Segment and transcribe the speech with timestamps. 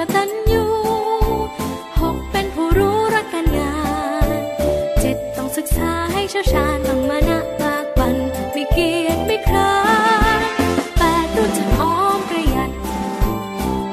[0.00, 0.64] ระตันยู
[2.00, 3.74] หกเป็นผู้รู้รักการงา
[4.26, 4.40] น
[5.00, 8.16] เจ็ดต้องศึกษาให้เชี่ยวชาญต้องมานะปากปัน
[8.52, 9.74] ไม่เกียจไม่คร้า
[10.40, 10.42] น
[10.98, 12.70] แปดรู้จักอ้อมประหยัด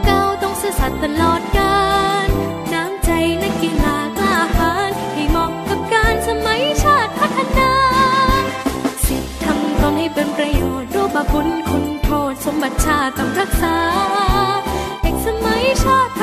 [0.06, 1.80] เก้าต้องซื่อสัตย์ตลอดกา
[2.28, 2.30] ร
[2.74, 3.10] น้ำใจ
[3.42, 7.74] นักกีฬากล้าหาญให้เหมาะกับการสมัยชาติพัฒนา
[9.06, 13.76] สิบทำตนให้เป็นประโยชน์รู้บาปบุญคุณโทษสมบัติชาติต้องรักษา
[15.68, 16.17] 一刹。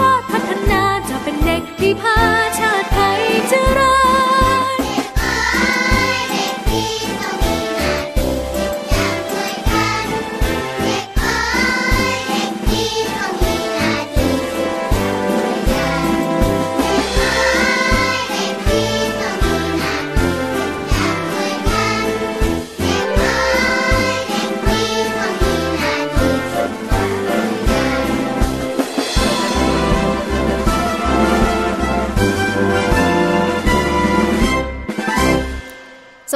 [0.00, 2.18] ชาติพัฒนาจะเป็นเด็กที่พา
[2.58, 2.74] ชา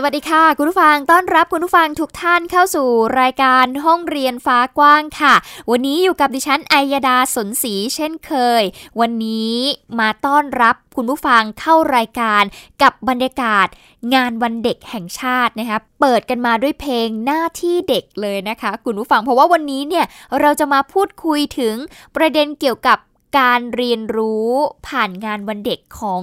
[0.06, 0.22] วัสดี
[0.58, 2.88] คุณผู้ฟังต้อนรับคุณผู้ฟังทุกท่านเข้าสู่
[3.20, 5.34] รายการห้องเรียนฟ้ากว้างค่ะ
[5.70, 8.62] วันนี้อยู่กับดิฉันไอยดาสนศรีเช่นเคย
[9.00, 9.56] วันนี้
[9.98, 12.42] มาต้อนรับคุณผู้ฟังเข้ารายการ
[12.82, 13.66] กับบรรยากาศ
[14.14, 20.06] งานวันเด็กแห่งชาตินะคะเปิดกันมาด้วยเพลงหน้าที่เด็กเลยนะคะ คุณผู้ฟังเพราะว่าวันนี้เนี่ย
[20.40, 21.74] เราจะมาพูดคุยถึง
[22.16, 22.98] ประเด็นเกี่ยวกับ
[23.38, 24.50] การเรียนรู้
[24.88, 26.20] ผ่านงานวันเด็กของ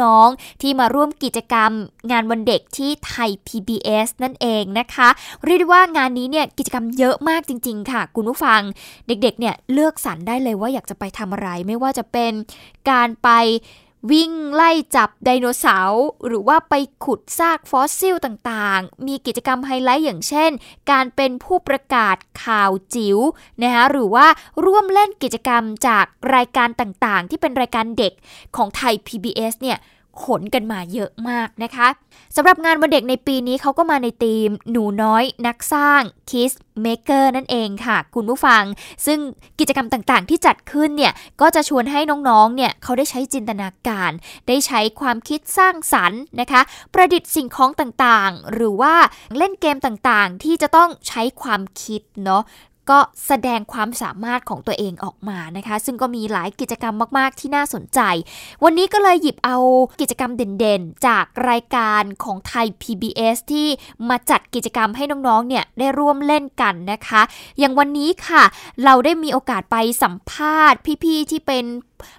[0.00, 1.72] น้องๆ ที่มาร่วมกิจกรรม
[2.10, 5.08] งานวันเด็กที่ Thai PBS นั่นเองนะคะ
[5.44, 8.60] เรียกได้ว่างานนี้เนี่ยกิจกรรมเยอะมากจริง ๆ ค่ะ คุณผู้ฟัง
[9.06, 12.32] เด็กๆเนี่ยเลือกสรรได้เลยว่าอยากจะไปทำอะไรไม่ว่าจะเป็น
[12.90, 13.28] การไป
[14.10, 16.74] วิ่งไล่จับไดโนเสาร์หรือว่าไป
[17.04, 20.50] ขุดซากฟอสซิลต่างๆ มีกิจกรรมไฮไลท์อย่างเช่น
[20.90, 23.18] การเป็นผู้ประกาศข่าวจิ๋ว
[23.62, 24.26] นะคะหรือว่า
[24.64, 26.04] ร่วมเล่นกิจกรรมจาก
[26.34, 28.12] รายการต่างๆ ที่เป็นรายการเด็ก
[28.56, 29.78] ของไทย PBS เนี่ย
[30.24, 31.88] ขนกันมาเยอะมากนะคะ
[32.36, 36.52] สำหรับงานวันเด็กในปีนี้เขาก็มาในธีมหนูน้อยนักสร้าง Kiss
[36.84, 38.62] Maker นั่นเองค่ะ คุณผู้ฟัง
[39.06, 39.18] ซึ่ง
[39.58, 44.10] กิจกรรมต่างๆ ที่จัดขึ้นเนี่ยก็จะชวนให้น้องๆ เนี่ยเขาได้ใช้จินตนาการ
[44.48, 46.60] ได้ใช้ความคิดสร้างสรรค์นะคะ
[46.92, 48.94] ประดิษฐ์สิ่งของต่างๆ หรือว่า
[49.36, 52.42] เล่นเกมต่างๆ ที่จะต้องใช้ความคิดเนาะ
[52.90, 58.00] ก็แสดงความสามารถของตัวเองออกมานะคะ ซึ่งก็มีหลายกิจกรรมมาก ๆ ที่น่าสนใจ
[58.64, 59.56] วันนี้ก็เลยหยิบเอา
[60.00, 63.68] กิจกรรมเด่นๆ จากรายการของไทย PBS ที่
[64.08, 67.22] มาจัดกิจกรรมให้น้องๆ เนี่ยได้ร่วมเล่นกันนะคะ
[67.58, 68.42] อย่างวันนี้ค่ะ
[68.84, 71.64] เราได้มีโอกาสไปสัมภาษณ์พี่ ๆ ที่เป็น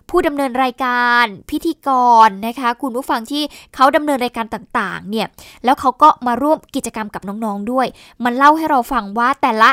[0.09, 1.89] ผู้ดำเนินรายการพิธีก
[2.27, 3.43] รนะคะ คุณผู้ฟังที่
[3.75, 5.27] เขาดำเนินรายการต่างๆ เนี่ย
[5.63, 7.87] แล้วเขาก็มาร่วมกิจกรรมกับน้องๆด้วย
[8.23, 9.71] มันเล่าให้เราฟังว่าแต่ละ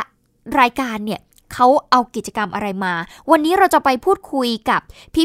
[0.61, 1.21] รายการเนี่ย
[1.53, 2.95] เขาเอากิจกรรมอะไรมา
[3.31, 4.81] วันนี้เราจะไปพูดคุยกับ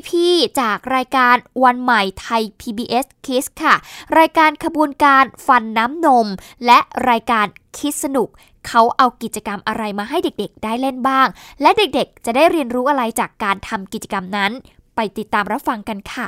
[0.10, 3.76] พี่ๆ จากรายการวันใหม่ไทย PBS Kids ค่ะ
[4.20, 6.28] รายการขบวนการฟันน้ำนม
[6.66, 6.80] และ
[7.10, 7.46] รายการ
[7.78, 8.30] คิดสนุก
[8.68, 11.28] เขาเอากิจกรรมอะไรมาให้เด็กๆ ได้เล่นบ้าง
[11.62, 14.52] และเด็กๆ จะได้เรียนรู้อะไรจากการทำกิจกรรมนั้น
[14.96, 16.28] ไปติดตามรับฟังกันค่ะ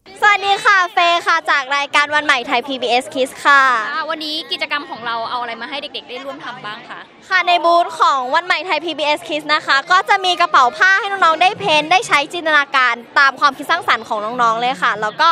[0.00, 3.62] สวัสดีค่ะ เฟย์ค่ะ จากรายการวันใหม่ไทย PBS Kids ค่ะ
[4.10, 15.28] วันนี้กิจกรรมของเราเอาอะไรมาให้เด็กๆ ได้ร่วมทำบ้างคะค่ะในบูธของวันใหม่ไทย PBS Kids นะคะ ก็จะมีกระเป๋าผ้าให้น้องๆ ได้เพ้นท์ได้ใช้จินตนาการตามความคิดสร้างสรรค์ของน้องๆ เลยค่ะ แล้วก็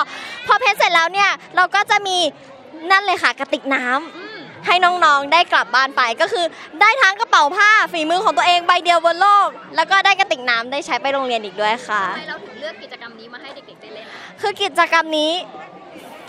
[0.47, 2.19] พอเพ้นท์เสร็จแล้วเนี่ย เราก็จะมี
[2.91, 4.28] นั่นเลยค่ะกระติกน้ำ
[4.67, 6.45] ให้น้องๆ ได้กลับบ้านไปก็คือ
[6.81, 14.07] ได้ทั้งกระเป๋าผ้าฝีมือของตัวเองใบเดียวบนโลก แล้วก็ได้กระติกน้ำได้ใช้ไปโรงเรียนอีกด้วยค่ะทำไมเราถึงเลือกกิจกรรมนี้มาให้เด็กๆได้เล่น
[14.41, 15.33] คือกิจกรรมนี้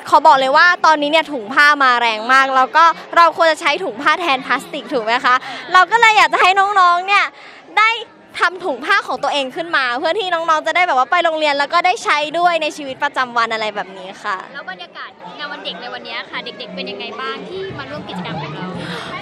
[0.10, 2.86] ขอบอกเลยว่าตอนนี้เนี่ยถุงผ้ามาแรงมาก แล้วก็
[3.18, 5.36] เราควรจะใช้ถุงผ้าแทนพลาสติกถูกไหมคะ
[5.74, 6.50] เราก็เลยอยากจะให้
[6.80, 7.26] น้องๆเนี่ย
[7.78, 7.90] ได้
[8.40, 15.10] ทำถุงผ้าของตัวเองขึ้นมา เพื่อที่น้องๆจะได้แบบว่าไปโรงเรียนแล้วก็ได้ใช้ด้วยในชีวิตประจำวันอะไรแบบนี้ค่ะ แล้วบรรยากาศ
[15.40, 18.68] งานวันเด็กในวันนี้ค่ะ เด็กๆ เป็นยังไงบ้างที่มาร่วมกิจกรรมกับเรา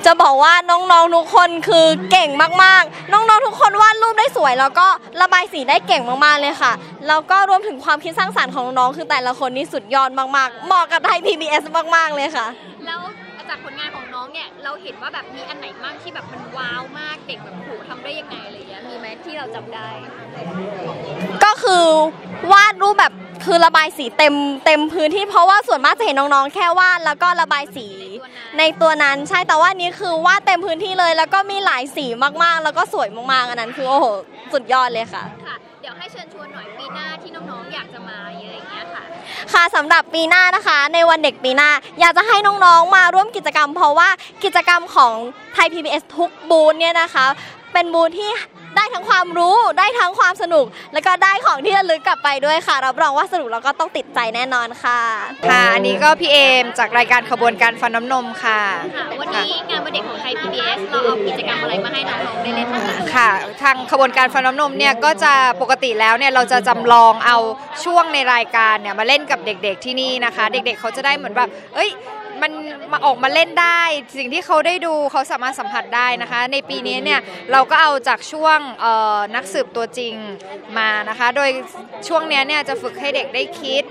[0.05, 2.29] จะบอกว่าน้องๆทุกคนคือเก่ง
[2.63, 4.87] มากๆ น้องๆทุกคนวาดรูปได้สวย แล้วก็
[5.21, 6.73] ระบายสีได้เก่งมากๆเลยค่ะ
[7.07, 11.63] แล้วก็รวมถึงความคิดสร้างสรรค์ของน้องๆคือแต่ละคนนี่สุดยอดมากๆเหมาะกับไทย PBS
[11.95, 12.47] มากๆเลยค่ะ
[12.85, 12.99] แล้ว
[13.49, 19.87] จากผลงานของ น้องเนี่ยเราเห็นว่าแบบมีอันไหนบ้างที่แบบมันว้าวมากเด็กแบบโหทำได้ยังไงอะไรอย่างเงี้ยมีไหมที่เราจำได้
[21.43, 21.85] ก็คือ
[22.51, 23.13] วาดรูปแบบ
[23.45, 24.35] คือระบายสีเต็ม
[24.65, 27.87] เต็มพื้นที่เพราะว่าส่วนมากจะเห็นน้องๆ แค่วาดแล้วก็ระบายสี
[28.57, 32.05] ในตัวนั้นใช่แต่ว่านี้คือวาดเต็มพื้นที่เลย แล้วก็มีหลายสี
[32.43, 34.05] มากๆ แล้วก็สวยมากๆอันนั้นคือโอ้โห
[34.53, 39.03] สุดยอดเลยค่ะ ค่ะเดี๋ยวให้เชิญชวนหน่อยปีหน้าที่น้องๆอยากจะมาอะไรอย่างเงี้ยค่ะ
[39.53, 41.69] ค่ะสำหรับปีหน้านะคะ ในวันเด็กปีหน้า
[41.99, 44.09] อยากจะให้น้องๆมาร่วมกิจกรรม เพราะว่า
[44.43, 45.13] กิจกรรมของ
[45.53, 47.25] ไทย PBS ทุกบูธเนี่ยนะคะ
[47.73, 48.31] เป็นบูธที่
[48.77, 54.99] ได้ทั้งความรู้ได้ทั้งความสนุก แล้วก็ได้ของที่ระลึกกลับไปด้วยค่ะรับรองว่าสนุกแล้วก็ต้องติดใจแน่นอนค่ะ
[55.49, 58.61] ค่ะอันนี้ก็พี่เอมจากรายการขบวนการฟันน้ำนมค่ะ
[58.95, 63.29] ค่ะ วันนี้งานวันเด็กของไทย PBS เราเอากิจกรรมอะไรมาให้น้องๆได้เล่นบ้างคะค่ะ
[63.63, 67.37] ทางขบวนการฟันน้ำนมเนี่ยก็จะปกติแล้วเนี่ยเราจะจำลองเอา
[67.85, 71.89] ช่วงในรายการเนี่ยมาเล่นกับเด็กๆที่นี่นะคะ เด็กๆเขาจะได้เหมือนแบบเอ้ย
[72.41, 72.51] มัน
[72.91, 73.81] มาออกมาเล่นได้
[74.17, 77.19] สิ่งที่เขาได้ดูเขาสามารถสัมผัสได้นะคะ ในปีนี้เนี่ย
[77.51, 78.59] เราก็เอาจากช่วง
[79.35, 80.15] นักสืบตัวจริง
[80.77, 81.49] มานะคะ โดย
[82.07, 83.83] ช่วงนี้เนี่ยจะฝึกให้เด็กได้คิด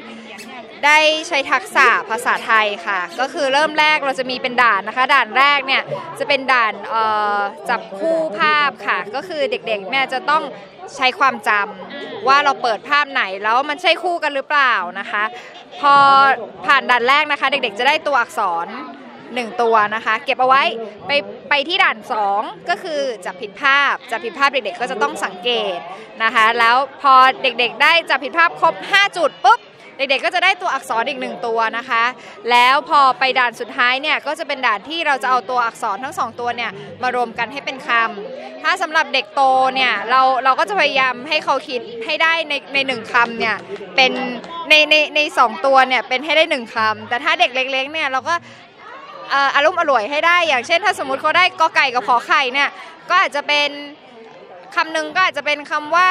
[0.87, 0.99] ได้
[1.29, 5.83] ใช้ทักษะภาษาไทยค่ะ ก็คือเริ่มแรกเราจะมีเป็นด่านนะคะ ด่านแรกเนี่ย
[6.19, 6.75] จะเป็นด่าน
[7.69, 10.43] จับคู่ภาพค่ะ ก็คือเด็กๆเนี่ยจะต้อง
[10.97, 15.25] ใช้ความจำว่าเราเปิดภาพไหนแล้วมันใช่คู่กันหรือเปล่านะคะ
[15.81, 15.95] พอ
[16.67, 18.67] ผ่านด่านแรกนะคะ เด็กๆจะได้ตัวอักษร
[19.15, 20.63] 1ตัวนะคะ เก็บเอาไว้
[21.07, 21.11] ไป
[21.51, 21.99] ไปที่ด่าน
[22.33, 25.79] 2 ก็คือจับผิดภาพจับผิดภาพเด็กๆก็จะต้องสังเกต
[26.23, 29.61] นะคะ แล้วพอเด็กๆได้จับผิดภาพครบ 5 จุดปุ๊บ
[29.97, 32.05] เด็กๆก็จะได้ตัวอักษรอีกหนึ่งตัวนะคะ
[32.51, 36.71] แล้วพอไปด่านสุดท้ายเนี่ยก็จะเป็นด่านที่เราจะเอาตัวอักษรทั้งสองตัวเนี่ย
[37.03, 39.43] มารวมกันให้เป็นคำถ้าสำหรับเด็กโต
[39.75, 43.57] เนี่ยเราเราก็จะพยายามให้เขาคิดให้ได้ในในหนึ่งคำเนี่ย
[43.97, 44.13] เป็น
[44.69, 48.35] ในในในสองตัวเนี่ยเป็นให้ได้หนึ่งคำแต่ถ้าเด็กเล็กๆเนี่ยเราก็
[49.31, 52.69] เอ่ออารมณ์อร่วยให้ได้ อย่างเช่น ถ้าสมมติเขาได้กอไก่กับขอไข่เนี่ย
[53.11, 53.69] ก็อาจจะเป็น
[54.75, 56.11] คำหนึ่งก็อาจจะเป็นคำว่า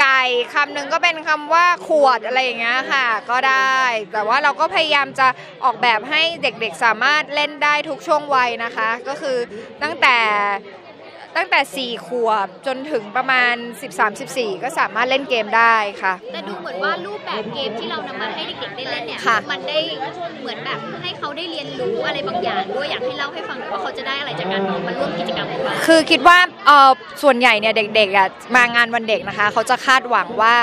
[0.00, 0.22] ไก่
[0.54, 3.78] คำหนึ่งก็เป็นคำว่าขวดอะไรอย่างเงี้ยค่ะ ก็ได้
[4.12, 5.26] แต่ว่าเราก็พยายามจะ
[5.64, 9.36] ออกแบบให้เด็กๆสามารถเล่นได้ทุกช่วงวัยนะคะ ก็คือ
[9.82, 10.16] ตั้งแต่
[11.36, 13.54] ตั้งแต่ 4 ขวบจนถึงประมาณ
[14.08, 19.78] 13-14 ก็สามารถเล่นเกมได้ค่ะ แต่ดูเหมือนว่ารูปแบบเกมที่เรานำมาให้เด็กๆได้เล่นเนี่ยค่ะมันได้
[20.40, 26.90] เหมือนแบบให้เขาได้เรียนรู้อะไรบางอย่างด้วยอยากให้เล่าให้ฟังหน่อยว่าเขาจะได้อะไรจากการมามาร่วมกิจกรรมนี้บ้างคือคิดว่าเอ่อ
[27.22, 30.54] ส่วนใหญ่เนี่ยเด็กๆอะมางานวันเด็กนะคะ เขาจะคาดหวังว่า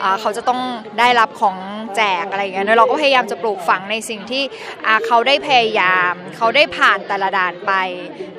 [0.00, 0.60] เอ่อเขาจะต้อง
[0.98, 1.56] ได้รับของ
[1.96, 4.42] แจกอะไรอย่างเงี้ยแล้วเราก็พยายามจะปลูกฝังในสิ่งที่
[4.86, 7.72] อ่าเขาได้พยายาม เขาได้ผ่านแต่ละด่านไป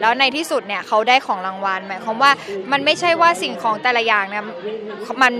[0.01, 2.32] แล้วในที่สุดเนี่ยเขาได้ของรางวัลหมายความว่า
[2.72, 4.44] มันไม่ใช่ว่าสิ่งของแต่ละอย่างเนี่ย
[5.22, 5.34] มัน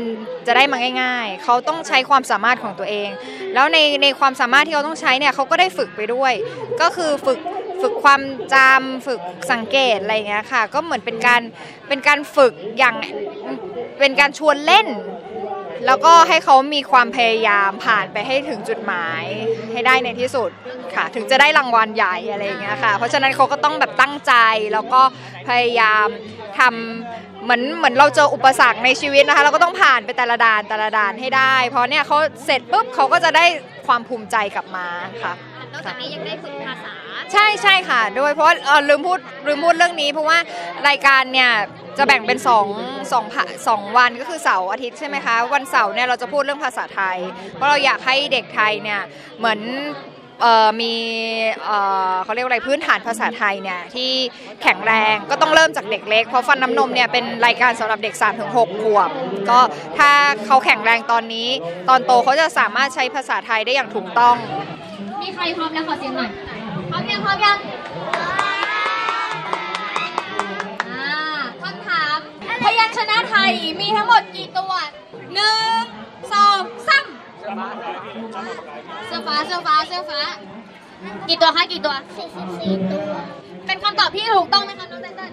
[0.48, 3.10] จะได้มาง่าย ๆ เขาต้องใช้ความสามารถของตัวเอง
[3.54, 6.34] แล้วในในความสามารถที่เขาต้องใช้เนี่ยเขาก็ได้ฝึกไปด้วย
[6.82, 7.40] ก็คือฝึก
[7.82, 8.22] ฝึกความ
[8.54, 9.22] จำฝึก
[9.52, 11.42] สังเกตอะไรเงี้ยค่ะ ก็เหมือนเป็นการ
[11.88, 12.96] เป็นการฝึกอย่าง
[14.00, 14.88] เป็นการชวนเล่น
[15.86, 19.24] แล้วก็ให้เขามีความพยายามผ่านไปให้ถึงจุดหมาย
[19.72, 20.50] ให้ได้ในที่สุด
[20.96, 24.34] ค่ะ ถึงจะได้รางวัลใหญ่อะไรอย่างเงี้ยค่ะ เพราะฉะนั้นเขาก็ต้องแบบตั้งใจ
[24.74, 25.02] แล้วก็
[25.50, 26.08] พยายาม
[26.60, 33.46] ทำเหมือนเหมือนเราเจออุปสรรคในชีวิตนะคะ เราก็ต้องผ่านไปแต่ละด่านแต่ละด่านให้ได้ เพราะเนี่ยเขาเสร็จปุ๊บเขาก็จะได้
[33.88, 34.88] ความภูมิใจกลับมา
[35.24, 35.34] ค่ะ
[35.74, 36.99] นอกจากนี้ยังได้ฝึกภาษา
[37.34, 40.38] ใช่ใช่ค่ะด้วยเพราะว่าเอ่อลืมพูดลืมพูดเรื่องนี้ เพราะว่า
[40.88, 41.50] รายการเนี่ย
[41.98, 42.68] จะแบ่งเป็น2อง
[43.12, 47.18] สองพะสองวันก็คือเสาร์อาทิตย์ใช่ไหมคะ วันเสาร์เนี่ยเราจะพูดเรื่องภาษาไทย
[47.54, 49.02] เพราะเราอยากให้เด็กไทยเนี่ย
[49.38, 49.60] เหมือน
[50.42, 50.94] เอ่อมี
[51.64, 51.78] เอ่
[52.12, 54.12] อเขาเรียกว่าอะไรพื้นฐานภาษาไทยเนี่ยที่
[54.64, 58.14] แข็งแรงก็ต้องเริ่มจากเด็กเล็ก เพราะฟันน้ำนมเนี่ยเป็นรายการสำหรับเด็ก
[58.50, 59.10] 3-6 ขวบ
[59.50, 59.60] ก็
[59.98, 60.12] ถ้า
[60.46, 61.50] เขาแข็งแรงตอนนี้
[61.90, 64.36] ตอนโตเขาจะสามารถใช้ภาษาไทยได้อย่างถูกต้อง
[65.24, 66.30] มีใครพร้อมแล้วขอเสียงหน่อย
[66.90, 67.58] พร้อมยังพร้อมยัง
[70.90, 71.06] อ่า
[71.62, 72.18] คำถาม
[72.64, 74.74] พยัญชนะไทยมีทั้งหมดกี่ตัว
[75.34, 75.84] หนึ่ง
[76.34, 77.06] สองสาม
[79.08, 80.22] เสื้อฟ้าเสื้อฟ้าเสื้อฟ้า
[81.28, 83.12] กี่ตัวคะกี่ตัวสี่สิบสี่ตัว
[83.66, 85.32] เป็นคำตอบที่ถูกต้องไหมคะน้องไตเติ้ล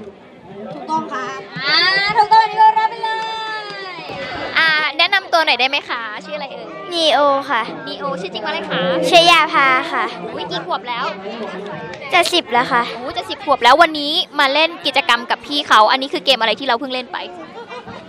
[0.73, 1.27] ถูกต้องค่ะ
[1.69, 1.81] อ่า
[2.17, 3.11] ถูกต้องอันนี้ก็รับไปเล
[3.61, 3.63] ย
[4.59, 7.19] อ่า แนะนำตัวหน่อยได้ไหมคะ ชื่ออะไรเอ่ย นีโอ
[7.51, 8.79] ค่ะนีโอชื่อจริงว่าอะไรคะ
[9.11, 10.05] ชยาภาค่ะ
[10.37, 11.05] วิกี่ขวบแล้ว
[12.13, 17.19] จะสิบแล้วค่ะโอ้จะสิบขวบแล้ววันนี้มาเล่นกิจกรรมกับพี่เขา อันนี้คือเกมอะไรที่เราเพิ่งเล่นไป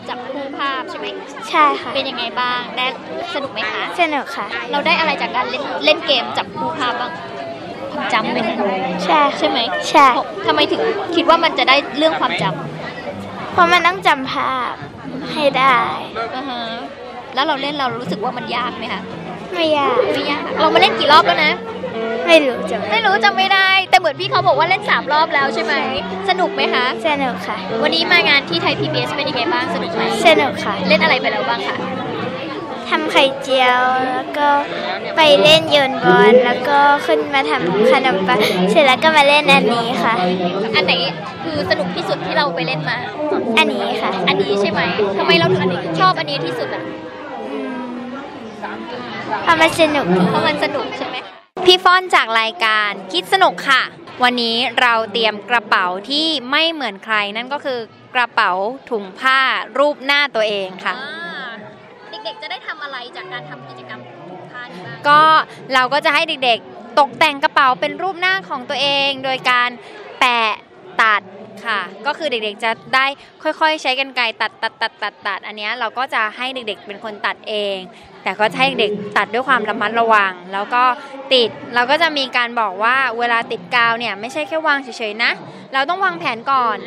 [0.09, 1.05] จับคู่ภาพใช่ไหม
[1.49, 2.85] ใช่ค่ะ เป็นยังไงบ้างได้
[3.33, 7.11] สนุกไหมคะ สนุกค่ะ เราได้อะไรจากการเล่นเล่นเกมจับคู่ภาพบ้าง
[7.93, 8.45] ความจำเป็น
[9.05, 10.07] ใช่ใช่ไหมใช่
[10.45, 10.81] ทำไมถึง
[11.15, 12.43] คิดว่ามันจะได้เรื่องความจ
[13.53, 14.73] เพราะมันต้องจำภาพ
[15.33, 16.61] ให้ได้ำอ่าฮะ
[17.37, 19.01] แล้วเราเล่นเรารู้สึกว่ามันยากไหมคะ
[19.53, 21.51] ไม่ยากไม่ยากเรามาเล่นกี่รอบแล้วนะ
[22.27, 25.73] ไม่รู้จะไม่รู้จำไม่ได้ แต่เหมือนพี่เขาบอกว่าเล่นสามรอบแล้วใช่ไหม
[26.29, 31.77] สนุกไหมคะสนุกค่ะ วันนี้มางานที่ไทย PBS เป็นยังไงบ้างสนุกไหมสนุกค่ะ เล่นอะไรไปแล้วบ้างคะ
[32.89, 34.47] ทำไข่เจียวแล้วก็
[35.17, 38.39] ไปเล่นโยนบอลแล้วก็ขึ้นมาทำขนมปัง
[38.71, 40.13] เสร็จแล้วก็มาเล่นอันนี้ค่ะ
[40.75, 40.93] อันไหน
[41.43, 42.97] คือสนุกที่สุดที่เราไปเล่นมา
[43.57, 44.81] อันนี้ค่ะ อันนี้ใช่ไหม
[45.17, 46.83] ทำไมเราถึงชอบอันนี้ที่สุดอะ
[49.43, 51.15] เพราะมันสนุกดีเพราะมันสนุกใช่ไหม
[51.65, 53.81] พี่ฟ้อนจากรายการคิดสนุกค่ะ
[54.23, 57.79] วันนี้เราเตรียมกระเป๋าที่ไม่เหมือนใครนั่นก็คือ
[58.15, 58.51] กระเป๋า
[58.89, 59.39] ถุงผ้า
[59.77, 60.93] รูปหน้าตัวเองค่ะ
[62.09, 63.99] เด็กๆจะได้ทำอะไรจากการทำกิจกรรม
[64.51, 65.21] ผ้านี้บ้างก็
[65.73, 69.69] เราก็จะให้เด็กๆ ตกแต่งกระเป๋าเป็นรูปหน้าของตัวเอง โดยการ
[70.19, 70.53] แปะ
[71.01, 71.21] ตัด
[71.67, 73.05] ค่ะ ก็คือเด็กๆจะได้
[73.43, 77.77] ค่อยๆ ใช้กันไกตัดตัดตัดตัดตัดอันนี้เราก็จะให้เด็กๆเป็นคนตัดเอง
[78.23, 80.83] แต่ก็ให้เด็กตัดด้วยความระมัดระวัง แล้วก็
[81.33, 85.31] ติดเราก็จะมีการบอกว่าเวลาติดกาวเนี่ยไม่ใช่แค่วางเฉยๆนะ
[85.73, 86.77] เราต้องวางแผนก่อน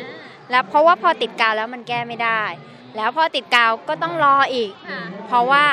[0.51, 2.41] แล้วเพราะว่าพอติดกาวแล้วมันแก้ไม่ได้
[2.95, 4.71] แล้วพอติดกาวก็ต้องรออีก
[5.27, 5.65] เพราะว่า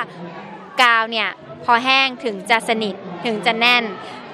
[0.82, 1.28] กาวเนี่ย
[1.64, 3.84] พอแห้งถึงจะสนิทถึงจะแน่น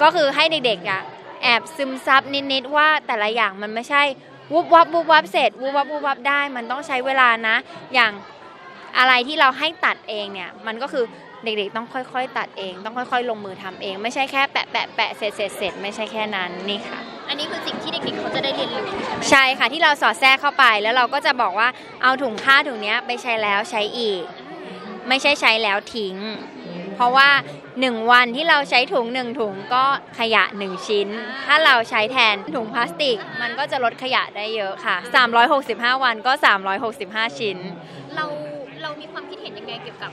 [0.02, 1.02] ก็คือให้เด็กๆอะ
[1.42, 4.02] แอบซึมซับนิด ๆ ว่าแต่ละอย่างมันไม่ใช่
[4.52, 7.56] วุบวับวุบวับเสร็จวุบวับวุบวับได้ มันต้องใช้เวลานะ
[7.94, 8.12] อย่าง
[8.98, 11.04] อะไรที่เราให้ตัดเองเนี่ย มันก็คือ
[11.44, 18.84] เด็กๆ ต้องค่อยๆ ตัดเอง ต้องค่อยๆ ลงมือทำเอง ไม่ใช่แค่แปะแปะแปะเสร็จเสร็จเสร็จไม่ใช่แค่นั้นนี่ค่ะ อันนี้คือสิ่งที่เด็กๆเขาจะได้เรียนรู้
[19.30, 21.68] ใช่ค่ะที่เราสอดแทรกเข้าไปแล้วเราก็จะบอกว่า
[22.02, 24.22] เอาถุงผ้าถุงเนี้ยไปใช้แล้วใช้อีก
[25.08, 26.16] ไม่ใช่ใช้แล้วทิ้ง
[26.96, 27.28] เพราะว่า
[27.82, 29.84] 1 วันที่เราใช้ถุงหนึ่งถุงก็
[30.18, 31.08] ขยะ 1 ชิ้น
[31.46, 34.96] ถ้าเราใช้แทนถุงพลาสติก มันก็จะลดขยะได้เยอะค่ะ
[35.50, 36.32] 365 วันก็
[36.86, 37.58] 365 ชิ้น
[38.16, 38.24] เรา
[38.82, 40.10] เรามีความคิดเห็นยังไงเกี่ยวกับ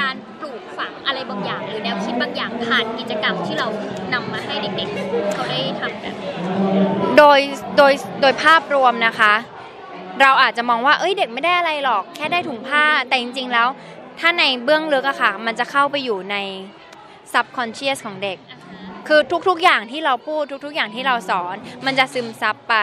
[0.00, 3.68] การปลูกฝังอะไรบางอย่าง หรือแนวคิดบางอย่างผ่านกิจกรรมที่เรา
[4.14, 6.14] นำมาให้เด็กๆเขาได้ทำกัน
[7.18, 7.38] โดย
[7.76, 9.34] โดยโดยภาพรวมนะคะ
[10.22, 13.68] เราอาจจะมองว่าเอ้ยเด็กไม่ได้อะไรหรอก แค่ได้ถุงผ้าแต่จริงๆแล้ว
[14.18, 16.36] ถ้าในเบื้องลึกอะค่ะ มันจะเข้าไปอยู่ใน
[17.32, 18.38] subconscious ของเด็ก
[19.08, 22.74] คือทุกๆอย่างที่เราพูดทุกๆ อย่างที่เราสอน มันจะซึมซับไป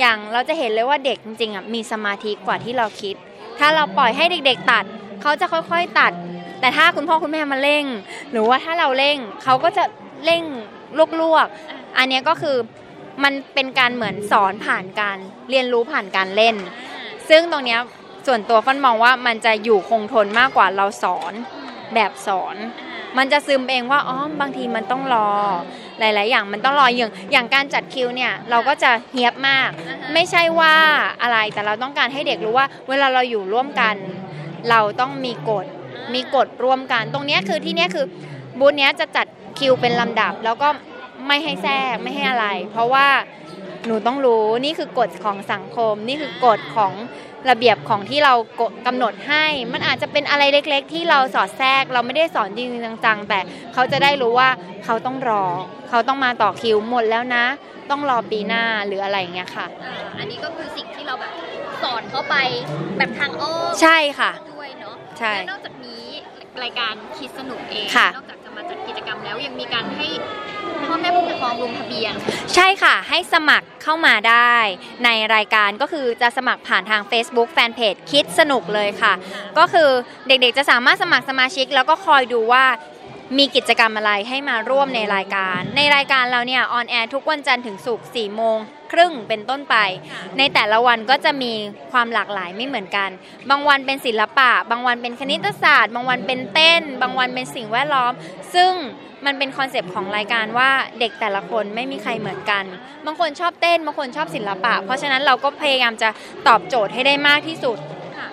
[0.00, 3.16] อย่างเราจะเห็นเลยว่าเด็กจริงๆอะมีสมาธิกว่าที่เราคิด
[3.58, 4.84] ถ้าเราปล่อยให้เด็ก ๆ ตัด
[5.22, 6.12] เขาจะค่อยๆตัด
[6.60, 7.84] แต่ถ้าคุณพ่อคุณแม่มาเร่ง
[8.30, 9.84] หรือว่าถ้าเราเร่งเขาก็จะ
[10.24, 10.42] เร่ง
[11.22, 12.56] ลวกๆอันเนี้ยก็คือ
[13.24, 15.18] มันเป็นการเหมือนสอนผ่านการ
[15.50, 16.56] เรียนรู้ผ่านการเล่น
[17.28, 17.80] ซึ่งตรงเนี้ย
[18.26, 21.32] ส่วนตัวฟันมองว่ามันจะอยู่คงทนมากกว่าเราสอน
[21.94, 22.56] แบบสอน
[23.16, 25.28] มันจะซึมเองว่าอ๋อบางทีมันต้องรอ
[25.98, 29.68] หลาย ๆ อย่างมันต้องรออย่างอย่างการจัดคิวเนี่ยเราก็จะเฮียบมาก
[30.14, 30.74] ไม่ใช่ว่า
[31.22, 33.94] อะไรแต่เราต้องการให้เด็กรู้ว่า เวลาเราอยู่ร่วมกัน
[34.70, 35.66] เราต้องมีกฎ
[36.14, 38.06] มีกฎร่วมกัน ตรงเนี้ยคือที่เนี้ยคือ
[38.58, 39.26] บูธเนี้ยจะจัด
[39.58, 40.68] คิวเป็นลำดับ แล้วก็
[41.26, 43.06] ไม่ให้แทรกไม่ให้อะไร เพราะว่า
[43.86, 46.92] หนูต้องรู้นี่คือกฎของสังคม นี่คือกฎของ
[47.50, 48.34] ระเบียบของที่เรา
[48.86, 53.38] กำหนดให้ มันอาจจะเป็นอะไรเล็กๆ ที่เราสอดแทรก เราไม่ได้สอนจริงๆจังๆ แต่
[53.74, 54.48] เขาจะได้รู้ว่า
[54.84, 55.44] เขาต้องรอ
[55.88, 57.44] เขาต้องมาต่อคิวหมดแล้วนะ
[57.90, 61.32] ต้องรอปีหน้าหรืออะไรอย่างเงี้ยค่ะอ่าอันนี้ก็คือสิ่งที่เราแบบ
[61.82, 62.36] สอนเข้าไป
[62.98, 66.04] แบบทางอ้อมใช่ค่ะด้วยเนาะใช่และนอกจากนี้
[66.62, 70.06] รายการคิดสนุกเองค่ะนอกจากจะมาจัดกิจกรรมแล้วยังมีการให้
[70.86, 72.12] พ่อแม่ผู้ปกครองลงทะเบียน
[72.54, 74.54] ใช่ค่ะ ให้สมัครเข้ามาได้
[75.04, 79.12] ในรายการก็คือจะสมัครผ่านทาง Facebook Fanpage คิดสนุกเลยค่ะ
[79.58, 79.88] ก็คือ
[80.28, 82.64] เด็กๆจะสามารถสมัครสมาชิก แล้วก็คอยดูว่า
[83.36, 88.58] มีกิจกรรมอะไรให้มาร่วมในรายการ ในรายการเราเนี่ยออนแอร์ทุกวันจันทร์ถึงศุกร์4โมง
[88.92, 89.76] ครึ่งเป็นต้นไป
[90.38, 91.52] ในแต่ละวันก็จะมี
[91.92, 93.10] ความหลากหลายไม่เหมือนกัน
[93.50, 98.12] บางวันเป็นศิลปะ บางวันเป็นคณิตศาสตร์ บางวันเป็นเต้น บางวันเป็นสิ่งแวดล้อม
[98.54, 98.72] ซึ่ง
[99.26, 100.70] มันเป็น concept ของรายการว่า
[101.00, 102.64] เด็กแต่ละคนไม่มีใครเหมือนกัน
[103.06, 106.08] บางคนชอบเต้น บางคนชอบศิลปะ เพราะฉะนั้นเราก็พยายามจะ
[106.48, 107.78] ตอบโจทย์ให้ได้มากที่สุด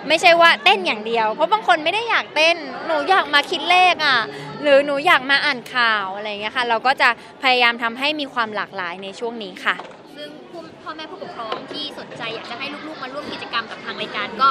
[0.08, 4.18] ไม่ใช่ว่าเต้นอย่างเดียว เพราะบางคนไม่ได้อยากเต้น หนูอยากมาคิดเลขอะ
[4.62, 7.10] หรือหนูอยากมาอ่านข่าวอะไรอย่างเงี้ยค่ะ เราก็จะ
[7.44, 9.76] พยายามทำให้มีความหลากหลายในช่วงนี้ค่ะ
[10.18, 14.48] ซึ่งผู้พ่อแม่ผู้ปกครองที่สนใจอยากจะให้ลูกๆมาร่วมกิจกรรมกับทางรายการก็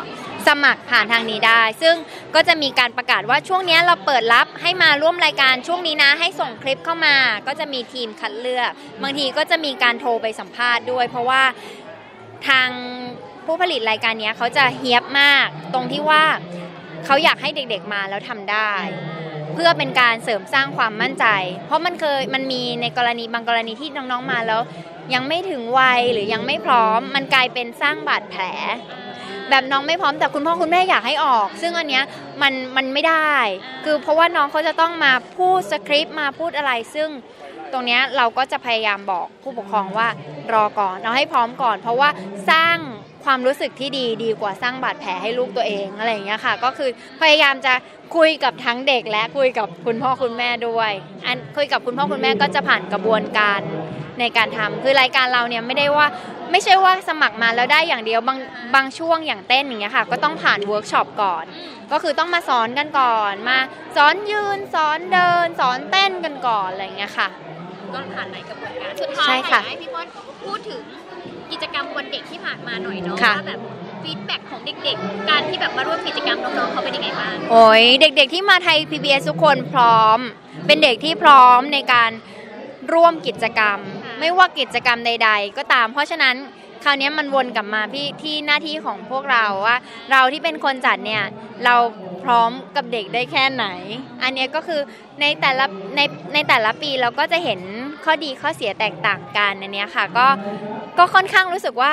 [0.48, 1.94] สมัครผ่านทางนี้ได้ ซึ่ง
[2.34, 8.70] ก็จะมีการประกาศว่าช่วงนี้เราเปิดรับให้มาร่วมรายการช่วงนี้นะ ให้ส่งคลิปเข้ามา ก็จะมีทีมคัดเลือก
[9.02, 11.42] บางทีก็จะมีการโทรไปสัมภาษณ์ด้วย เพราะว่า
[12.48, 12.68] ทาง
[13.46, 16.24] ผู้ผลิตรายการเนี้ยเขาจะเฮียบมาก ตรงที่ว่า
[17.06, 18.72] เขาอยากให้เด็กๆมาแล้วทำได้
[19.54, 21.26] เพื่อเป็นการเสริมสร้างความมั่นใจ
[21.66, 24.60] เพราะมันเคยมันมีในกรณีบางกรณีที่น้องๆมาแล้ว
[25.14, 28.42] ยังไม่ถึงวัยหรือยังไม่พร้อม มันกลายเป็นสร้างบาดแผล
[29.50, 32.04] แบบน้องไม่พร้อมแต่คุณพ่อคุณแม่อยากให้ออก ซึ่งอันเนี้ย
[32.42, 33.32] มันมันไม่ได้
[33.84, 37.08] คือเพราะว่าน้องเขาจะต้องมาพูดสคริปต์มาพูดอะไรซึ่ง
[37.72, 40.08] ตรงเนี้ยเราก็จะพยายามบอกผู้ปกครองว่า
[40.52, 42.08] รอก่อนเอาให้พร้อมก่อน เพราะว่า
[42.50, 42.78] สร้าง
[43.24, 46.90] ความรู้สึกที่ดีดีกว่าสร้างบาดแผลให้ลูกตัวเองอะไรอย่างเงี้ยค่ะ ก็คือ
[47.22, 47.72] พยายามจะ
[48.16, 50.92] คุยกับทั้งเด็กและคุยกับคุณพ่อคุณแม่ด้วย
[51.26, 53.60] อันคุยกับคุณพ่อคุณแม่ก็จะผ่านกระบวนการ
[54.20, 56.06] ในการทำคือรายการเราเนี่ยไม่ได้ว่า
[56.50, 58.38] ไม่ใช่ว่าสมัครมาแล้วได้อย่างเดียวบาง
[58.74, 61.44] บางช่วงอย่างเต้นอย่างเงี้ยค่ะก็ต้องผ่านเวิร์กช็อปก่อน
[61.92, 63.58] ก็คือต้องมาสอนกันก่อนมา
[63.96, 67.28] สอนยืนสอนเดิน สอนเต้นกันก่อนอะไรอย่างเงี้ยค่ะ
[67.94, 70.06] ก็ผ่านหลายกระบวนการสุดท้ายใช่ค่ะอยากให้พี่พอน
[70.44, 70.80] พูดถึง
[71.52, 73.60] กิจกรรมวันเด็กที่ผ่านมาหน่อยเนาะค่ะว่าแบบ
[74.04, 80.18] feedback ของเด็กๆ การที่แบบมาร่วมกิจกรรมน้องๆเขาเป็นยังไงบ้าง โอ้ยเด็กๆที่มาไทย PBS ทุกคนพร้อม
[80.66, 82.10] เป็นเด็กที่พร้อมในการ
[82.92, 86.36] ร่วมกิจกรรมค่ะไม่ว่ากิจกรรมใด ๆ ก็ตาม เพราะฉะนั้น
[86.84, 89.76] คราวนี้มันวนกลับมาพี่ที่หน้าที่ของพวกเราว่า
[90.10, 91.24] เราที่เป็นคนจัดเนี่ย
[91.64, 91.74] เรา
[92.24, 93.66] พร้อมกับเด็กได้แค่ไหน
[94.22, 94.80] อันเนี้ยก็คือ
[95.20, 95.64] ในแต่ละ
[95.96, 96.00] ใน
[96.34, 97.60] ในแต่ละปีเราก็จะเห็น
[98.04, 100.26] ข้อดีข้อเสียแตกต่างกันอันเนี้ยค่ะก็
[100.98, 101.90] ก็ค่อนข้างรู้สึกว่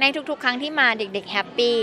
[0.00, 1.78] ในทุกๆ ครั้งที่มาเด็กๆ happy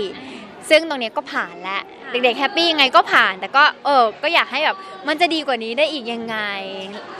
[0.70, 4.76] ซึ่งตรงเนี้ยก็ผ่านแล้วเด็กๆ happy ยังไงก็ผ่าน แต่ก็เออก็อยากให้แบบ
[5.08, 6.36] มันจะดีกว่านี้ได้อีกยังไง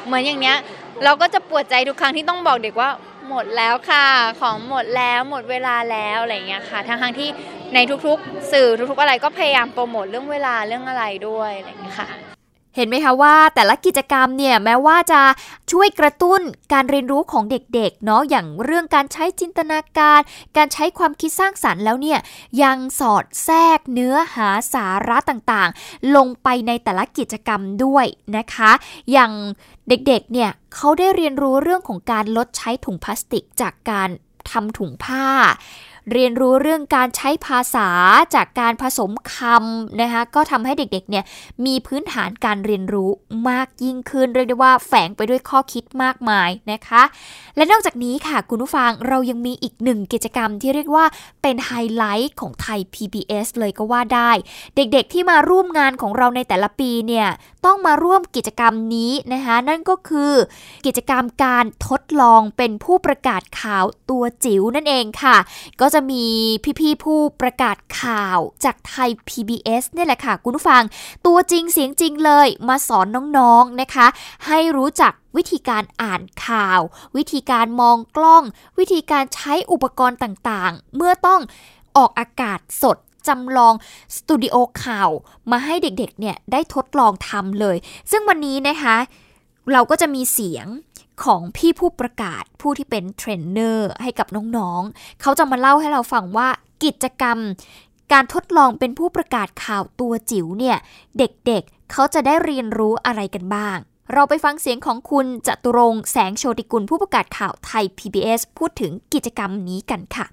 [0.06, 0.56] เหมือนอย่างเนี้ย
[1.04, 2.90] เราก็จะปวดใจทุกครั้งที่ต้องบอกเด็กว่า
[3.28, 4.06] หมดแล้วค่ะ
[4.40, 7.28] ของหมดแล้วหมดเวลาแล้วอะไรอย่างเงี้ยค่ะทั้งทั้งๆที่
[7.74, 12.33] ในทุกๆ สื่อทุกๆ อะไรก็พยายามโปรโมทเรื่องเวลาเรื่องอะไรด้วยอะไรอย่างเงี้ยค่ะ
[12.76, 15.20] เห็นไหมคะว่าแต่ละกิจกรรมเนี่ยแม้ว่าจะ
[15.72, 16.40] ช่วยกระตุ้น
[16.72, 20.20] การเรียนรู้ของเด็กๆเนาะอย่างเรื่องการใช้จินตนาการ
[20.56, 22.18] การใช้ความคิดสร้างสรรค์แล้วเนี่ย
[22.62, 28.06] ยังสอดแทรกเนื้อหาสาระต่างๆ ลงไปในแต่ละกิจกรรมด้วย
[28.36, 28.72] นะคะ
[29.12, 29.32] อย่าง
[29.88, 34.08] เด็กๆเนี่ยเขาได้เรียนรู้เรื่องของการลดใช้ถุงพลาสติกจากการ
[34.50, 35.26] ทำถุงผ้า
[36.12, 37.88] เรียนรู้เรื่องการใช้ภาษา
[38.34, 41.24] จากการผสมคำนะคะก็ทำให้เด็กๆเนี่ย
[41.66, 43.10] มีพื้นฐานการเรียนรู้
[43.48, 47.02] มากยิ่งขึ้น เรียกได้ว่าแฝงไปด้วยข้อคิดมากมายนะคะ
[47.56, 51.04] และนอกจากนี้ค่ะคุณผู้ฟังเรายังมีอีกหนึ่งกิจกรรมที่เรียกว่า
[51.42, 54.30] เป็นไฮไลท์ของไทย PBS เลยก็ว่าได้
[54.76, 57.28] เด็กๆที่มาร่วมงานของเราในแต่ละปีเนี่ย
[57.66, 60.32] ต้องมาร่วมกิจกรรมนี้นะคะนั่นก็คือ
[60.86, 65.36] กิจกรรมการทดลองเป็นผู้ประกาศข่าวตัวจิ๋วนั่นเองค่ะ
[65.80, 66.26] ก็จะมี
[66.80, 70.82] พี่ๆผู้ประกาศข่าวจากไทย PBS เนี่ยแหละค่ะคุณผู้ฟัง
[71.26, 73.06] ตัวจริงเสียงจริงเลยมาสอน
[73.38, 74.06] น้องๆนะคะ
[74.46, 76.80] ให้รู้จักวิธีการอ่านข่าว
[77.16, 78.44] วิธีการมองกล้อง
[78.78, 81.40] วิธีการใช้อุปกรณ์ต่างๆ เมื่อต้อง
[81.96, 82.96] ออกอากาศสด
[83.28, 83.74] จำลอง
[84.16, 85.10] สตูดิโอข่าว
[85.50, 87.76] มาให้เด็กๆเนี่ยได้ทดลองทำเลย
[88.10, 88.96] ซึ่งวันนี้นะคะ
[89.72, 90.66] เราก็จะมีเสียง
[91.24, 96.48] ของพี่ผู้ประกาศผู้ที่เป็นเทรนเนอร์ให้กับน้องๆ เขาจะมาเล่าให้เราฟังว่า
[96.84, 97.38] กิจกรรม
[98.12, 100.76] การทดลองเป็นผู้ประกาศข่าวตัวจิ๋วเนี่ย
[101.18, 103.78] เด็กๆเขาจะได้เรียนรู้อะไรกันบ้าง
[104.12, 110.26] เราไปฟังเสียงของคุณจตุรงค์แสงโชติกุลผู้ประกาศข่าวไทย PBS พูดถึงกิจกรรมนี้กันค่ะ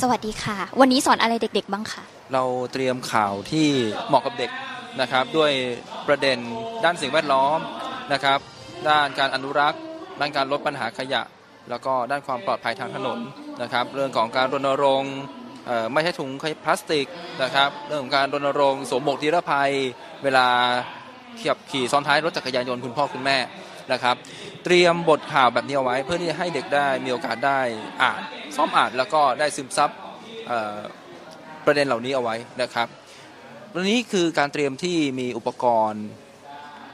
[0.00, 3.68] สวัสดีค่ะ วันนี้สอนอะไรเด็ก ๆ บ้างคะเราเตรียมข่าวที่
[4.08, 4.50] เหมาะกับเด็ก
[5.00, 5.52] นะครับ ด้วย
[6.08, 6.38] ประเด็น
[6.84, 7.58] ด้านสิ่งแวดล้อม
[8.12, 8.38] นะครับ
[8.88, 9.80] ด้านการอนุรักษ์
[10.20, 11.22] ด้านการลดปัญหาขยะ
[11.70, 13.18] แล้วก็ด้านความปลอดภัยทางถนน
[13.62, 15.14] นะครับ เรื่องของการรณรงค์
[15.92, 16.30] ไม่ใช้ถุง
[16.64, 17.06] พลาสติก
[17.42, 19.72] นะครับ เรื่องของการรณรงค์สวมหมวกนิรภัย
[20.24, 20.46] เวลา
[21.40, 23.38] ขับขี่ซ้อนท้ายรถจักรยานยนต์คุณพ่อคุณแม่
[23.92, 24.16] นะครับ
[24.64, 27.60] เตรียมบทข่าวแบบนี้เอาไว้ เพื่อที่จะให้เด็กได้มีโอกาสได้
[28.02, 28.20] อ่าน
[28.56, 29.90] ซ้อมอ่านแล้วก็ได้ซึมซับ
[31.66, 32.88] ประเด็นเหล่านี้เอาไว้นะครับ
[33.72, 36.04] วันนี้คือการเตรียมที่มีอุปกรณ์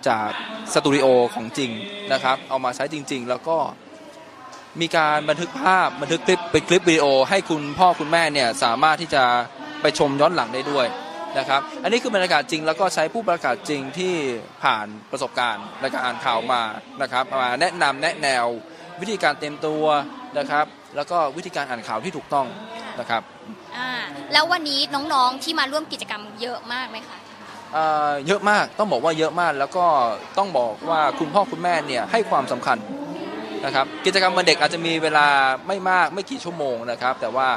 [0.09, 0.29] จาก
[0.75, 1.71] สตูดิโอของจริง
[2.13, 3.57] นะครับ เอามาใช้จริง ๆ แล้วก็
[4.81, 9.23] มีการบันทึกภาพบันทึกคลิปเป็นคลิปวิดีโอ ให้คุณพ่อคุณแม่เนี่ยสามารถที่จะ
[9.83, 10.87] ไปชมย้อนหลังได้ด้วย
[11.39, 14.15] นะครับ อันนี้คือบรรยากาศจริง แล้วก็ใช้ผู้ประกาศจริงที่
[14.63, 16.63] ผ่านประสบการณ์ในการอ่านข่าวมา
[17.03, 18.47] นะครับมาแนะนำแนะแนว
[19.01, 19.85] วิธีการเตรียมตัว
[20.39, 20.67] นะครับ
[20.97, 22.47] แล้วก็วิธีการอ่านข่าวที่ถูกต้อง
[23.01, 23.23] นะครับ
[24.33, 27.19] แล้ววันนี้น้องๆที่มาร่วมกิจกรรมเยอะมากไหมคะ
[28.27, 29.87] เยอะมากต้องบอกว่าเยอะมากแล้วก็
[30.39, 32.79] ต้องบอกว่าคุณพ่อคุณแม่เนี่ยให้ความสำคัญ
[33.65, 35.27] นะครับกิจกรรมวันเด็กอาจจะมีเวลา
[35.67, 37.49] ไม่มากไม่กี่ชั่วโมงนะครับ แต่ว่า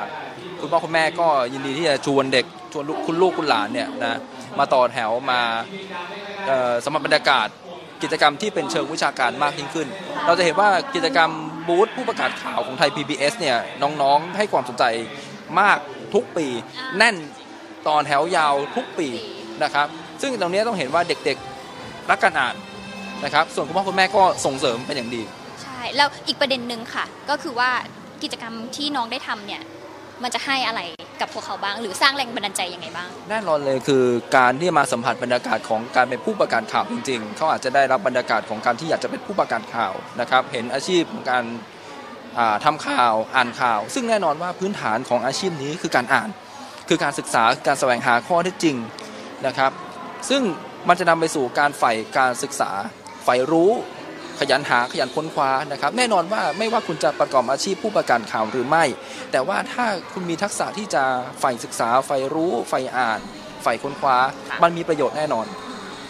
[0.62, 4.20] คุณพ่อคุณแม่ก็ยินดีที่จะชวนเด็กชวนคุณลูกคุณหลานเนี่ยนะ
[4.60, 5.42] มาต่อแถวมา
[6.48, 7.48] เอ่อสำหรับบรรยากาศ
[8.04, 9.88] กิจกรรมที่เป็นเชิงวิชาการมากยิ่งขึ้น
[10.26, 11.32] เราจะเห็นว่ากิจกรรม
[11.68, 13.58] บูธผู้ประกาศข่าวของไทย PBS เนี่ย
[14.02, 14.84] น้องๆให้ความสนใจ
[15.60, 15.78] มาก
[16.14, 16.48] ทุกปี
[16.98, 17.16] แน่น
[17.88, 19.10] ตอนแถวยาวทุกปี
[19.64, 19.88] นะครับ
[20.22, 22.56] ซึ่งตรงนี้ต้องเห็นว่าเด็กๆรักการอ่าน
[23.24, 25.22] นะครับ ส่วนคุณพ่อคุณแม่ก็ส่งเสริมเป็นอย่างดี
[25.64, 27.70] ใช่แล้วอีกประเด็นหนึ่งค่ะ ก็คือว่า
[28.24, 29.62] กิจกรรมที่น้องได้ทำเนี่ย
[30.24, 30.82] มันจะให้อะไร
[31.22, 34.04] กับพวกเขาบ้าง หรือสร้างแรงบันดาลใจยังไงบ้าง แน่นอนเลยคือ
[34.38, 41.44] การที่มาสัมผัสบรรยากาศของการเป็นผู้ประกาศข่าวจริง ๆ เขาอาจจะได้รับบรรยากาศของการที่อยากจะเป็นผู้ประกาศข่าวนะครับ เห็นอาชีพของการ
[42.38, 46.30] อ่าทำข่าวอ่านข่าว ซึ่งแน่นอนว่าพื้นฐานของอาชีพนี้คือการอ่าน
[46.90, 48.76] คือการศึกษาการแสวงหาข้อเท็จจริง
[49.48, 49.72] นะครับ
[50.30, 50.42] ซึ่ง
[50.88, 52.72] มันจะนำไปสู่การใฝ่การศึกษา
[53.26, 53.72] ใฝ่รู้
[54.40, 58.84] ขยันหาขยันค้นคว้านะครับแน่นอนว่าไม่ว่าคุณจะประกอบอาชีพผู้ประกาศข่าวหรือไม่
[59.32, 61.04] แต่ว่าถ้าคุณมีทักษะที่จะ
[61.40, 63.20] ใฝ่ศึกษาใฝ่รู้ใฝ่อ่าน
[63.64, 64.18] ใฝ่ค้นคว้า
[64.64, 65.46] มันมีประโยชน์แน่นอน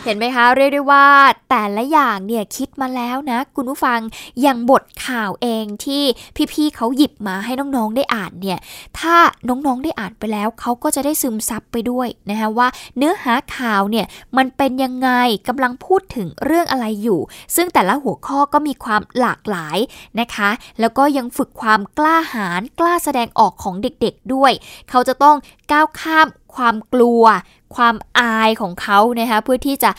[0.05, 1.05] เห็นไหมคะเรียกได้ว่า
[1.49, 3.99] แต่ละอย่างเนี่ยคิดมาแล้วนะ คุณผู้ฟัง
[4.41, 6.03] อย่างบทข่าวเองที่
[6.53, 8.59] พี่ๆเขาหยิบมาให้น้องๆได้อ่านเนี่ย
[8.99, 9.15] ถ้า
[9.47, 14.05] น้องๆได้อ่านไปแล้วเขาก็จะได้ซึมซับไปด้วยนะคะว่าเนื้อหาข่าวเนี่ย
[14.37, 15.09] มันเป็นยังไง
[15.47, 17.19] กำลังพูดถึงเรื่องอะไรอยู่
[17.55, 19.77] ซึ่งแต่ละหัวข้อก็มีความหลากหลาย
[20.19, 24.51] นะคะ แล้วก็ยังฝึกความกล้าหาญกล้าแสดงออกของเด็กๆด้วย
[24.89, 25.35] เขาจะต้อง
[25.71, 27.23] ก้าวข้าม ความกลัว
[27.75, 29.91] ความอายของเขานะคะเพื่อที่จะ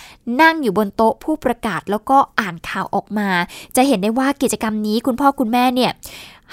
[0.43, 3.29] นั่งอยู่บนโต๊ะผู้ประกาศแล้วก็อ่านข่าวออกมา
[3.77, 5.91] จะเห็นได้ว่ากิจกรรมนี้คุณพ่อคุณแม่เนี่ย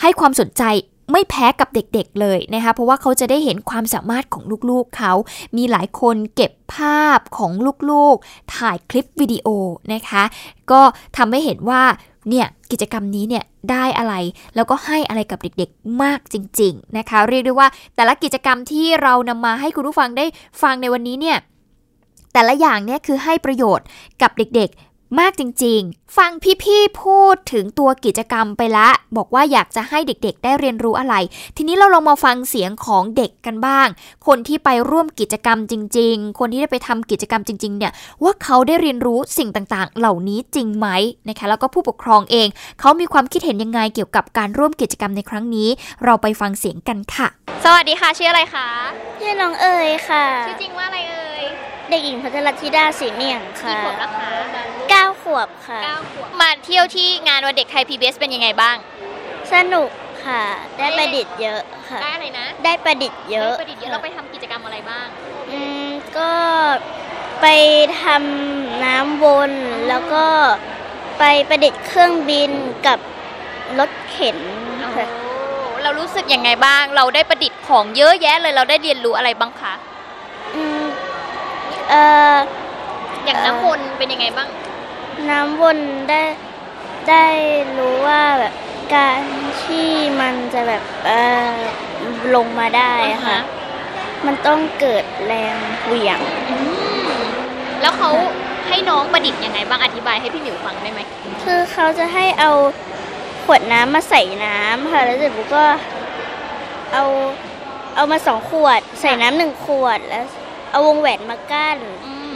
[0.01, 0.63] ให้ความสนใจ
[1.11, 5.13] ไม่แพ้กับเด็กๆเลยนะคะ เพราะว่าเขาจะได้เห็นความสามารถของลูกๆเขา
[5.57, 7.51] มีหลายคนเก็บภาพของ
[7.91, 9.47] ลูกๆ ถ่ายคลิปวิดีโอ
[9.93, 10.23] นะคะ
[10.71, 10.81] ก็
[11.17, 11.83] ทำให้เห็นว่า
[12.29, 14.13] เนี่ยกิจกรรมนี้เนี่ยได้อะไร
[14.55, 20.25] แล้วก็ให้อะไรกับเด็กๆมากจริง ๆนะคะ เรียกได้ว่าแต่ละกิจกรรมที่เรานำมาให้คุณผู้ฟังได้
[20.61, 21.37] ฟังในวันนี้เนี่ย
[22.33, 23.85] แต่ละอย่างเนี่ยคือให้ประโยชน์
[24.21, 24.86] กับเด็กๆ
[25.19, 26.31] มากจริงๆ ฟัง
[26.63, 31.15] พี่ๆพูดถึงตัวกิจกรรมไปละ บอกว่าอยากจะให้เด็กๆ ได้เรียนรู้อะไร
[31.57, 33.87] ทีนี้เราลองมาฟังเสียงของเด็กกันบ้าง
[34.27, 37.91] คนที่ไปร่วมกิจกรรมจริง ๆ คนที่ได้ไปทำกิจกรรมจริง ๆ เนี่ย
[38.23, 40.87] ว่าเขาได้เรียนรู้สิ่งต่างๆ เหล่านี้จริงไหม
[41.29, 42.47] นะคะ แล้วก็ผู้ปกครองเอง
[42.79, 45.69] เขามีความคิดเห็นยังไงเกี่ยวกับการร่วมกิจกรรมในครั้งนี้
[46.05, 47.27] เราไปฟังเสียงกันค่ะ
[47.65, 48.67] สวัสดีค่ะ ชื่ออะไรคะ
[49.19, 51.45] ชื่อน้องเอ๋ยค่ะ ชื่อจริงว่าอะไรเอ่ย
[51.89, 54.76] เด็กหญิงพัทรธิดาสีเมี่ยงกี่ค่ะขวบแล้วคะเก้าข
[55.33, 58.75] วบค่ะเก้าขวบมาเที่ยวที่งานวันเด็กไทย PBS เป็นยังไงบ้าง
[59.53, 59.89] สนุก
[60.25, 60.43] ค่ะ
[60.77, 65.07] ได้ประดิษฐ์เยอะค่ะ ได้อะไรนะได้ประดิษฐ์เยอะได้ประดิษฐ์เยอะเราไปทำกิจกรรมอะไรบ้าง
[65.51, 65.87] อืม
[66.17, 66.31] ก็
[67.41, 67.45] ไป
[68.01, 69.51] ทำน้ำวน
[69.87, 70.25] แล้วก็
[71.19, 72.51] ไปประดิษฐ์เครื่องบิน
[72.87, 72.99] กับ
[73.79, 74.37] รถเข็น
[74.97, 75.07] ค่ะ
[75.83, 79.73] เรารู้สึกยังไงบ้าง เราได้ประดิษฐ์ของเยอะแยะเลยเราได้เรียนรู้อะไรบ้างคะ
[80.55, 80.83] อืม
[81.89, 82.01] เอ่
[82.33, 82.37] อ
[83.25, 84.47] อย่างน้ำวนเป็นยังไงบ้าง
[85.29, 85.77] น้ำวน
[86.09, 86.21] ได้
[87.09, 87.25] ได้
[87.77, 88.53] รู้ว่าแบบ
[88.95, 89.21] การ
[89.63, 89.89] ที่
[90.21, 91.55] มันจะแบบเอ่อ
[92.35, 93.39] ลงมาได้อะค่ะ
[94.25, 96.19] มันต้องเกิดแรงเหวี่ยง
[97.81, 98.11] แล้วเขา
[98.67, 101.01] ให้น้องประดิษฐ์ยังไงบ้างอธิบายให้พี่หมิวฟังได้ไหม
[101.43, 102.51] คือเขาจะให้เอา
[103.45, 105.65] ขวดน้ำมาใส่น้ำค่ะ แล้วเสร็จปุ๊บก็
[106.93, 107.03] เอา
[107.95, 110.25] เอามาสองขวด ใส่น้ำหนึ่งขวดแล้ว
[110.71, 111.77] เอาวงแหวนมากั้น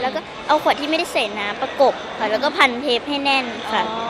[0.01, 4.01] แล้วก็เอาขวดที่ไม่ได้ใส่น้ำประกบค่ะแล้วก็พันเทปให้แน่นค่ะอ๋อ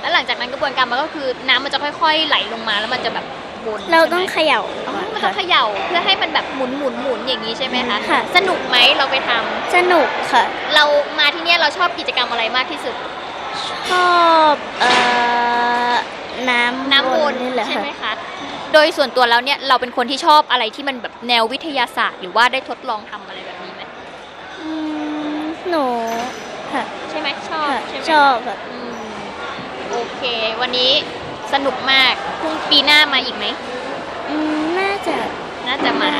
[0.00, 3.26] แล้วหลังจากนั้นกระบวนการมันก็คือน้ำมันจะค่อย ๆ ไหลลงมาแล้วมันจะแบบ
[3.66, 10.44] วนเราต้องใช่เขไหมย่าอ๋อก่อนมันต้อค่ะงเขย่าเพื่อให้มันแบบหมุนหมุนหมุนอย่างนี้ใช่ไหมคะค่ะ สนุกไหมเราไปทำสนุกค่ะ
[10.74, 10.84] เรา
[11.18, 12.94] มาที่เนี่ยเราชอบกิจกรรมอะไรมากที่สุด
[13.90, 14.20] ชอ
[14.52, 14.92] บเอ่
[15.90, 15.94] อ
[16.50, 18.12] น้ำน้ำวนนี่แหละใช่ค่ะไหมคะ
[18.72, 23.59] โดยส่วนตัวแล้วเนี่ยเราเป็นคนที่ชอบอะไรที่มันแบบแนววิทยาศาสตร์ หรือว่าได้ทดลองทำอะไรแบบนี้ไหมอืม
[25.70, 25.86] หนู
[26.72, 28.92] ค่ะ ใช่ไหมชอบค่ะใช่ไหมชอบค่ะอืม
[29.90, 30.22] โอเค
[30.60, 30.92] วันนี้
[31.52, 33.46] สนุกมากพรุ่งปีหน้ามาอีกไหม
[34.28, 35.16] อืมน่าจะ
[35.66, 36.10] น่าจะมา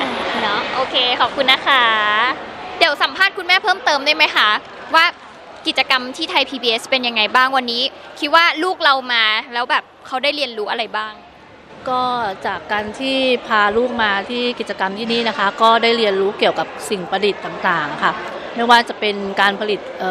[0.42, 1.84] เนาะโอเคขอบคุณนะคะ
[2.78, 4.48] เดี๋ยวสัมภาษณ์คุณแม่เพิ่มเติมได้ไหมคะ
[4.94, 5.04] ว่า
[5.66, 7.82] กิจกรรมที่ไทย PBS เป็นยังไงบ้างวันนี้
[8.20, 11.12] คิดว่าลูกเรามาแล้วแบบเขาได้เรียนรู้อะไรบ้าง
[11.88, 12.02] ก็
[12.46, 18.12] จากการที่พาลูกมาที่กิจกรรมที่นี่นะคะ ก็ได้เรียนรู้เกี่ยวกับสิ่งประดิษฐ์ต่างๆ ค่ะ
[18.60, 20.02] ไม่ว่าจะเป็นการผลิตเ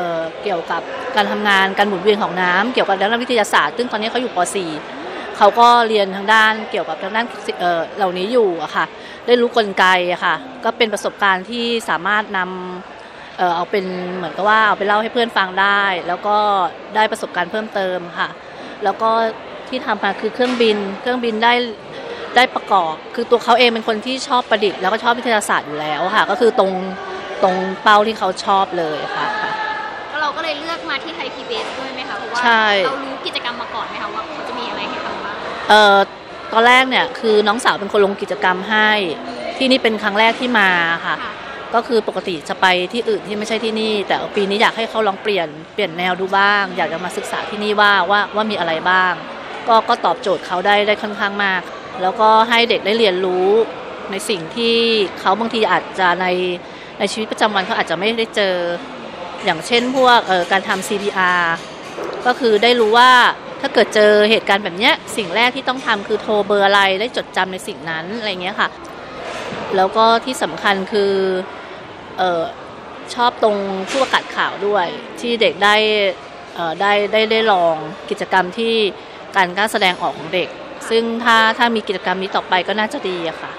[0.44, 0.82] เกี่ยวกับ
[1.16, 4.40] การทำงานการหมุนเวียนของน้ำเกี่ยวกับด้านวิทยาศาสตร์ ซึ่งตอนนี้เขาอยู่ป
[4.88, 7.26] .4 เขาก็เรียนทางด้านเกี่ยวกับทางด้าน
[7.60, 8.86] เเหล่านี้อยู่อะค่ะ
[9.26, 13.86] ได้รู้กลไกอะค่ะ ก็เป็นประสบการณ์ที่สามารถนำเออเอาเป็น
[14.16, 16.38] เหมือนกับว่าเอาไปเล่าให้เพื่อนฟังได้ แล้วก็
[16.96, 18.30] ได้ประสบการณ์เพิ่มเติมค่ะ
[18.84, 19.10] แล้วก็
[19.68, 21.54] ที่ทำมาคือเครื่องบิน เครื่องบินได้
[22.36, 26.72] ได้ประกอบ คือตัวเขาเองเป็นคนที่ชอบประดิษฐ์แล้วก็ชอบวิทยาศาสตร์อยู่แล้วค่ะ ก็คือตรง
[27.44, 29.52] ตรงเป้าที่เขาชอบเลยค่ะค่ะ
[30.10, 35.36] แล้วเราก็เลยเลือกมาที่ไทย PBS ด้วยไหมคะ เพราะว่าใช่ เรารู้กิจกรรมมาก่อนไหมคะว่าเขาจะมีอะไรให้ทำบ้าง
[35.70, 35.98] เอ่อ
[36.54, 38.90] ตอนแรกเนี่ยคือน้องสาวเป็นคนลงกิจกรรมให้
[39.58, 40.70] ที่นี่เป็นครั้งแรกที่มา
[41.06, 41.34] ค่ะ ค่ะ
[41.76, 49.14] ก็คือปกติจะไปที่อื่นที่ไม่ใช่ที่นี่ แต่ปีนี้อยากให้เขาลองเปลี่ยนเปลี่ยนแนวดูบ้าง อยากจะมาศึกษาที่นี่ว่าว่าว่ามีอะไรบ้าง
[49.68, 51.62] ก็ก็ตอบโจทย์เขาได้ได้ค่อนข้างมาก
[52.02, 53.48] แล้วก็ให้เด็กได้เรียนรู้
[54.12, 54.76] ในสิ่งที่
[55.20, 56.28] เขาบางทีอาจจะใน
[57.00, 58.56] ในชีวิตประจำวันเขาอาจจะไม่ได้เจอ
[59.46, 60.20] อย่างเช่นพวก
[60.52, 61.44] การทำ CPR
[62.26, 63.12] ก็คือได้รู้ว่า
[63.62, 68.70] ถ้าเกิดเจอเหตุการณ์แบบเนี้ยสิ่งแรกที่ต้องทำคือโทรเบอร์อะไรได้จดจำในสิ่งนั้นอะไรเงี้ยค่ะ
[69.76, 71.14] แล้วก็ที่สำคัญคือ
[72.18, 72.44] เออ
[73.16, 73.58] ชอบตรง
[73.90, 74.88] ผู้ประกาศข่าวด้วย
[75.20, 75.76] ที่เด็กได้
[76.56, 77.76] เออได้ได้ได้ลอง
[78.10, 78.74] กิจกรรมที่
[79.36, 80.50] การกล้าแสดงออกของเด็ก
[80.90, 83.52] ซึ่งถ้าถ้ามีกิจกรรมนี้ต่อไปก็น่าจะดีอะค่ะ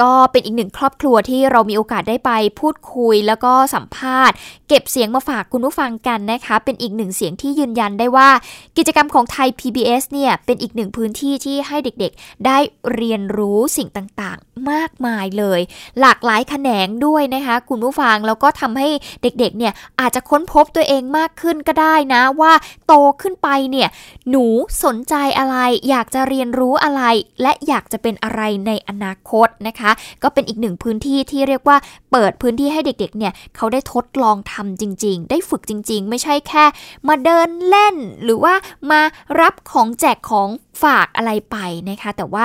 [0.00, 4.36] ก็เป็นอีกหนึ่งครอบครัวที่เรามีโอกาสได้ไปพูดคุยแล้วก็สัมภาษณ์
[4.68, 8.28] เก็บเสียงมาฝากคุณผู้ฟังกันนะคะ เป็นอีกหนึ่งเสียงที่ยืนยันได้ว่า
[8.76, 12.58] กิจกรรมของไทย PBS เนี่ยเป็นอีกหนึ่งพื้นที่ที่ให้เด็กๆ ได้
[12.94, 15.60] เรียนรู้สิ่งต่างๆ มากมายเลย
[16.00, 18.88] หลากหลายแขนงด้วยนะคะคุณผู้ฟังแล้วก็ทำให้
[19.22, 22.52] เด็กๆเนี่ยอาจจะค้นพบตัวเองมากขึ้นก็ได้นะว่า
[22.86, 23.88] โตขึ้นไปเนี่ย
[24.30, 24.44] หนู
[24.84, 25.56] สนใจอะไร
[25.88, 27.02] อยากจะเรียนรู้อะไร
[27.42, 29.81] และอยากจะเป็นอะไรในอนาคตนะคะ
[30.22, 31.76] ก็เป็นอีกหนึ่งพื้นที่ที่เรียกว่า
[32.12, 36.64] เปิดพื้นที่ให้เด็กๆเนี่ยเขาได้ทดลองทำจริง ๆ ได้ฝึกจริง ๆ ไม่ใช่แค่
[37.08, 38.54] มาเดินเล่นหรือว่า
[38.90, 39.00] มา
[39.40, 40.48] รับของแจกของ
[40.82, 41.56] ฝากอะไรไป
[41.90, 42.44] นะคะ แต่ว่า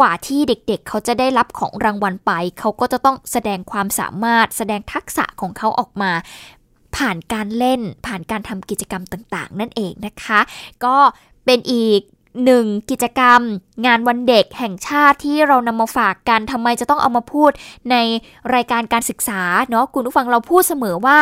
[0.00, 6.12] กว่าที่เด็กๆเขาจะได้รับของรางวัลไป เขาก็จะต้องแสดงความสามารถ แสดงทักษะของเขาออกมา
[6.96, 10.40] ผ่านการเล่นผ่านการทำกิจกรรมต่างๆ นั่นเองนะคะ
[10.84, 10.96] ก็
[11.44, 12.00] เป็นอีก
[12.44, 13.40] หนึ่งกิจกรรม
[13.86, 17.50] งานวันเด็กแห่งชาติที่เรานำมาฝากกันทำไมจะต้องเอามาพูด
[17.90, 17.96] ใน
[18.54, 21.18] รายการการศึกษาเนาะคุณผู้ฟังเราพูดเสมอว่า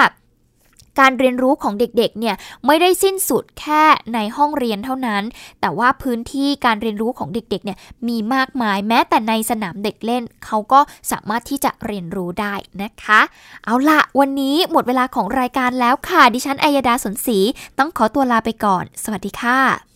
[1.02, 5.22] การเรียนรู้ของเด็กๆ เนี่ยไม่ได้สิ้นสุดแค่ในห้องเรียนเท่านั้น
[5.60, 13.20] แต่ว่าพื้นที่การเรียนรู้ของเด็กๆ เนี่ยมีมากมายแม้แต่ในสนามเด็กเล่น เขาก็สามารถที่จะเรียนรู้ได้นะคะ
[13.64, 17.38] เอาละวันนี้หมดเวลาของรายการแล้วค่ะ ดิฉันอัยดาสนศรี
[17.78, 19.95] ต้องขอตัวลาไปก่อน สวัสดีค่ะ